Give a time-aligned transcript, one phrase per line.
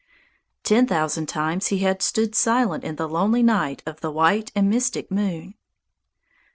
[0.63, 4.67] Ten thousand times he had stood silent in the lonely light of the white and
[4.67, 5.53] mystic moon.